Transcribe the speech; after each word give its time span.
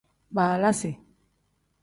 Baalasi. 0.37 0.91